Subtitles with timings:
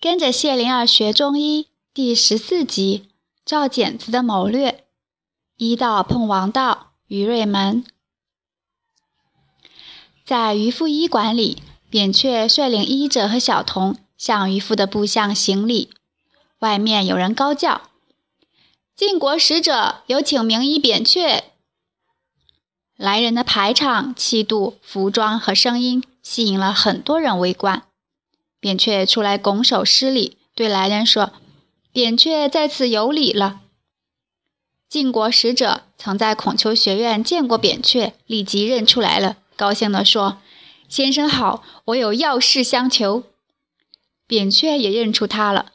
[0.00, 3.08] 跟着谢灵儿学中医第十四集
[3.44, 4.84] 赵简子的谋略。
[5.56, 7.84] 医道碰王道，于瑞门。
[10.24, 15.90] 在渔夫医馆里，扁鹊率领医者和小童向渔夫的部下行礼。
[16.60, 17.90] 外面有人高叫
[18.94, 21.42] ：“晋国使者有请名医扁鹊。”
[22.94, 27.87] 来人的排场、气度、服装和声音吸引了很多人围观。
[28.68, 31.32] 扁鹊出来拱手施礼，对来人说
[31.90, 33.62] ：“扁鹊在此有礼了。”
[34.90, 40.42] 晋国使者曾在孔丘学院见过扁鹊，立即认出来了，高兴地说
[40.86, 43.22] ：“先生好，我有要事相求。”
[44.28, 45.72] 扁鹊也认出他了。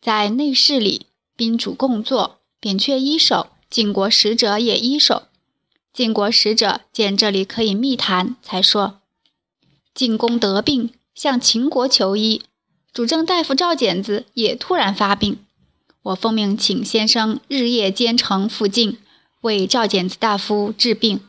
[0.00, 5.24] 在内室里，宾主共坐，扁鹊一手，晋国使者也一手。
[5.92, 9.02] 晋国使者见这里可以密谈，才说
[9.92, 12.42] ：“晋公得病，向秦国求医。
[12.92, 15.44] 主政大夫赵简子也突然发病，
[16.02, 18.98] 我奉命请先生日夜兼程赴晋，
[19.40, 21.20] 为赵简子大夫治病。”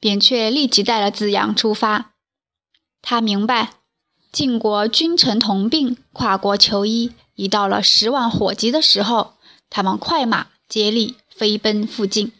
[0.00, 2.12] 扁鹊立即带了子阳出发。
[3.02, 3.74] 他明白，
[4.30, 9.34] 晋国君臣同病，跨国求医，已到了十万火急的时候。
[9.70, 12.32] 他们快马接力飞奔赴晋。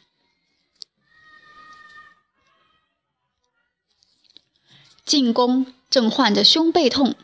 [5.09, 7.15] 进宫正患着胸背痛，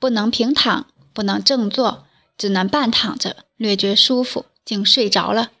[0.00, 2.04] 不能平躺，不能正坐，
[2.36, 5.52] 只能半躺着，略觉舒服，竟睡着了。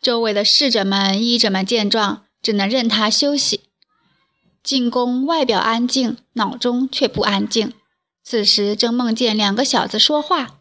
[0.00, 3.60] 周围的侍者们、医者们见状，只能任他休息。
[4.62, 7.74] 进宫外表安静，脑中却不安静。
[8.24, 10.60] 此时正梦见两个小子说话，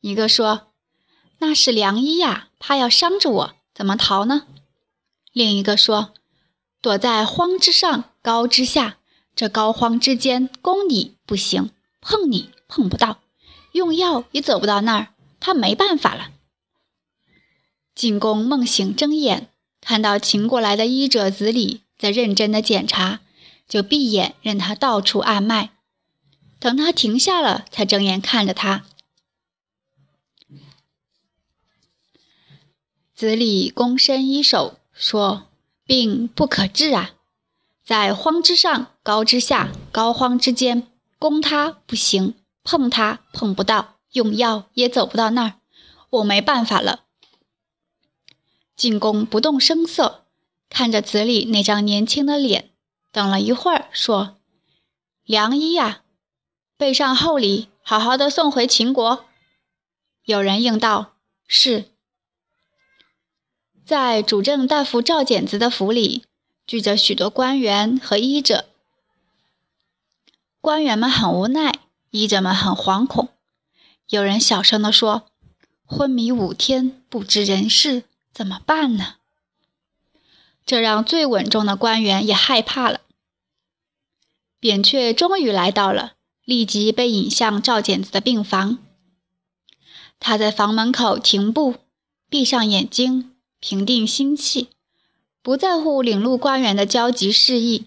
[0.00, 0.68] 一个说
[1.40, 4.46] ：“那是良医呀，怕要伤着我，怎么逃呢？”
[5.34, 6.14] 另一个说
[6.80, 8.98] ：“躲在荒之上，高之下。”
[9.34, 13.20] 这膏肓之间，攻你不行，碰你碰不到，
[13.72, 15.08] 用药也走不到那儿，
[15.40, 16.30] 他没办法了。
[17.94, 19.48] 晋公梦醒睁眼，
[19.80, 23.20] 看到秦过来的医者子李在认真的检查，
[23.68, 25.70] 就闭眼任他到处按脉，
[26.58, 28.84] 等他停下了，才睁眼看着他。
[33.14, 35.46] 子李躬身一手说
[35.86, 37.12] ：“病不可治啊。”
[37.84, 40.86] 在荒之上，高之下，膏肓之间，
[41.18, 45.54] 攻他不行，碰他碰不到，用药也走不到那儿，
[46.10, 47.04] 我没办法了。
[48.76, 50.26] 晋公不动声色，
[50.68, 52.70] 看着子李那张年轻的脸，
[53.10, 54.38] 等了一会儿，说
[55.24, 56.02] ：“良医呀，
[56.76, 59.24] 备上厚礼，好好的送回秦国。”
[60.24, 61.14] 有人应道
[61.48, 61.86] ：“是。”
[63.84, 66.24] 在主政大夫赵简子的府里。
[66.64, 68.66] 聚着许多官员和医者，
[70.62, 71.80] 官员们很无奈，
[72.10, 73.30] 医者们很惶恐。
[74.08, 75.26] 有人小声地说
[75.84, 79.16] ：“昏迷五天，不知人事，怎么办呢？”
[80.64, 83.00] 这让最稳重的官员也害怕了。
[84.60, 86.12] 扁鹊终于来到了，
[86.44, 88.78] 立即被引向赵简子的病房。
[90.20, 91.74] 他在房门口停步，
[92.28, 94.68] 闭上眼睛，平定心气。
[95.42, 97.86] 不在乎领路官员的焦急示意，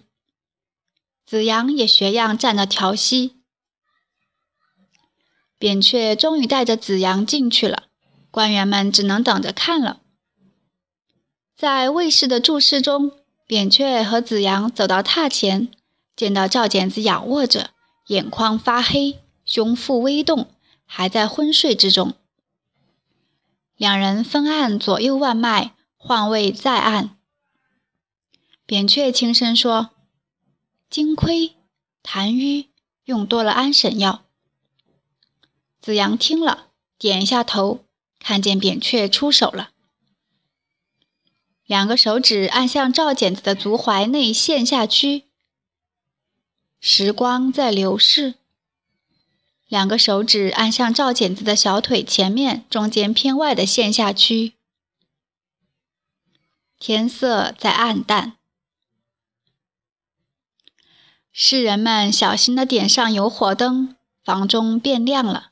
[1.26, 3.36] 子阳也学样站着调息。
[5.58, 7.84] 扁鹊终于带着子阳进去了，
[8.30, 10.00] 官员们只能等着看了。
[11.56, 13.10] 在卫士的注视中，
[13.46, 15.68] 扁鹊和子阳走到榻前，
[16.14, 17.70] 见到赵简子仰卧着，
[18.08, 20.50] 眼眶发黑，胸腹微动，
[20.84, 22.14] 还在昏睡之中。
[23.76, 27.16] 两人分按左右腕脉，换位再按。
[28.66, 29.90] 扁鹊轻声说
[30.96, 31.54] ：“金亏、
[32.02, 32.70] 痰瘀，
[33.04, 34.24] 用多了安神药。”
[35.78, 37.84] 子阳听了，点一下头，
[38.18, 39.72] 看见扁鹊出手了，
[41.66, 45.24] 两个手指按向赵简子的足踝内陷下区。
[46.80, 48.36] 时光在流逝，
[49.68, 54.54] 两个手指按向赵简子的小腿前面中间偏外的陷下区。
[56.78, 58.35] 天色在暗淡。
[61.38, 63.94] 侍人们小心地点上油火灯，
[64.24, 65.50] 房中变亮了。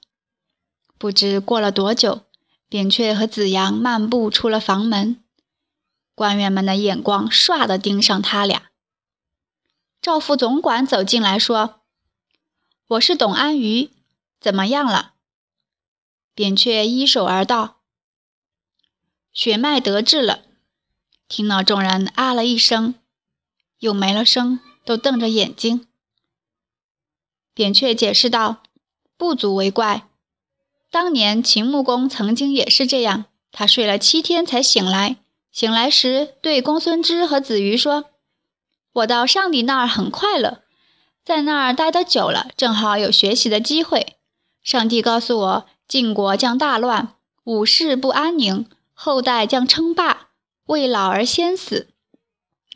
[0.97, 2.23] 不知过了多久，
[2.71, 5.23] 扁鹊和子阳漫步出了房门，
[6.15, 8.71] 官员们的眼光唰地盯上他俩。
[10.01, 11.83] 赵副总管走进来说
[12.89, 13.91] ：“我是董安于，
[14.41, 15.13] 怎么样了？”
[16.35, 17.81] 扁鹊依手而道
[19.35, 20.45] ：“血脉得治了。”
[21.29, 22.95] 听到众人啊了一声，
[23.81, 24.61] 又没了声。
[24.85, 25.87] 都瞪着眼睛。
[27.55, 28.63] 扁鹊解释道
[29.17, 30.09] ：“不足为怪。
[30.91, 35.17] 当年秦穆公曾经也是这样，他睡了七天才醒来。
[35.51, 38.07] 醒来时，对公孙支和子瑜说
[38.93, 40.63] ：“我到上帝那儿很快乐，
[41.25, 44.17] 在那儿待得久了，正好有学习的机会。
[44.65, 47.15] 上帝告诉我，晋国将大乱，
[47.45, 50.29] 武士不安宁，后代将称霸，
[50.67, 51.94] 未老而先死。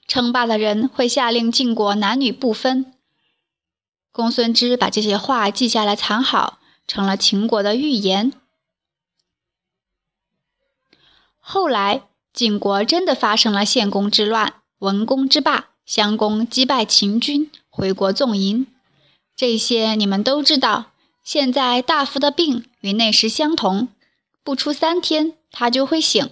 [0.09, 2.93] 称霸的人会下令晋国男女不分。”
[4.11, 6.59] 公孙支把这些话记下来，藏好，
[6.89, 8.33] 成了秦国的预言。
[11.39, 12.03] 后来。
[12.31, 18.65] 晋国真的发生了献公之乱，文公之霸，襄公击败秦军，回国纵淫，
[19.35, 20.93] 这些你们都知道。
[21.25, 23.89] 现在大夫的病与那时相同，
[24.45, 26.31] 不出三天他就会醒，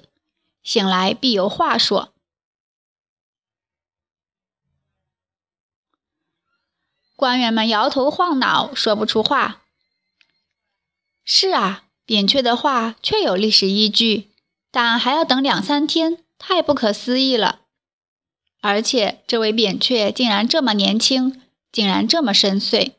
[0.62, 2.10] 醒来必有话说。
[7.16, 9.62] 官员们摇头晃脑，说不出话。
[11.24, 14.30] 是啊，扁鹊的话确有历史依据。
[14.70, 17.60] 但还要等两三天，太不可思议了！
[18.60, 21.40] 而且这位扁鹊竟然这么年轻，
[21.72, 22.92] 竟然这么深邃。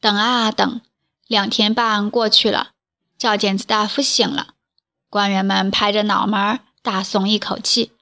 [0.00, 0.80] 等啊等，
[1.28, 2.72] 两天半过去了，
[3.16, 4.54] 赵简子大夫醒了，
[5.08, 7.92] 官员们拍着脑门大松一口气。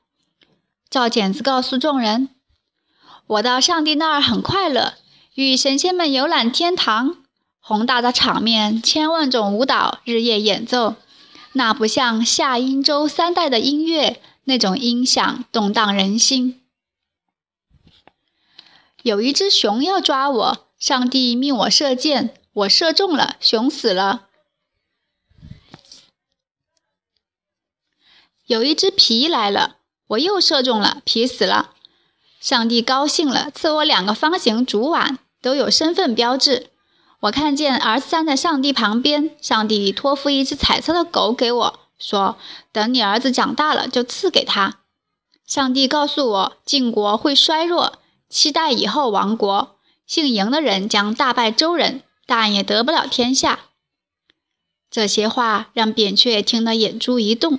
[0.88, 2.31] 赵简子告诉众人
[3.26, 4.94] ：“我到上帝那儿很快乐，
[5.35, 7.17] 与神仙们游览天堂，
[7.59, 10.97] 宏大的场面，千万种舞蹈，日夜演奏。”
[11.56, 16.61] 那不像夏殷周三代的音乐那种音响动荡人心。
[19.03, 24.27] 有一只熊要抓我，上帝命我射箭，我射中了，熊死了。
[28.47, 29.77] 有一只皮来了，
[30.09, 31.74] 我又射中了，皮死了。
[32.44, 36.69] 上帝高兴了，赐我两个方形竹碗，都有身份标志。
[37.20, 42.37] 我看见儿子站在上帝旁边，上帝托付一只彩色的狗给我，说
[42.70, 44.81] ：“等你儿子长大了，就赐给他。”
[45.49, 47.94] 上帝告诉我，晋国会衰弱，
[48.29, 53.61] 期待以后亡国，姓嬴的人将大败周人，但也得不了天下。
[54.91, 57.58] 这些话让扁鹊听得眼珠一动。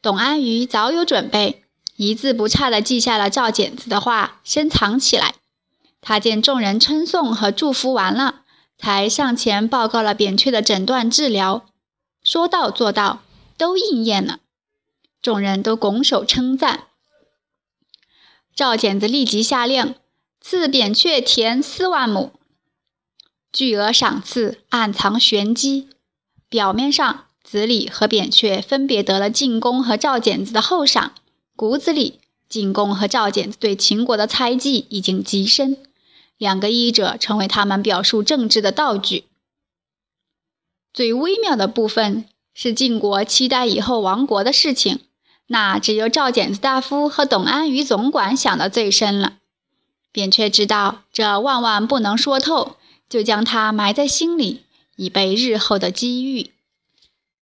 [0.00, 1.64] 董安于早有准备，
[1.98, 5.34] 一字不差地记下了赵简子的话，深藏起来。
[6.00, 8.42] 他见众人称颂和祝福完了，
[8.78, 11.66] 才上前报告了扁鹊的诊断治疗，
[12.22, 13.22] 说到做到，
[13.56, 14.38] 都应验了。
[15.20, 16.84] 众人都拱手称赞。
[18.54, 19.96] 赵简子立即下令
[20.40, 22.32] 赐扁鹊田四万亩，
[23.52, 25.88] 巨额赏赐，暗藏玄机。
[26.48, 31.14] 表面上，子里和扁鹊分别得了进宫和赵简子的厚赏，
[31.58, 35.76] 骨子里，晋公和赵简子对秦国的猜忌已经极深。
[36.36, 39.24] 两个医者成为他们表述政治的道具。
[40.92, 45.00] 最微妙的部分是晋国期待以后亡国的事情，
[45.48, 49.38] 那只有赵简子大夫和董安于总管想得最深了。
[50.12, 52.76] 扁鹊知道这万万不能说透，
[53.08, 54.62] 就将它埋在心里，
[54.94, 56.52] 以备日后的机遇。